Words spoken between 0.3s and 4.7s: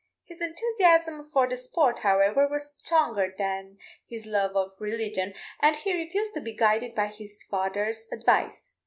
enthusiasm for the sport, however, was stronger than his love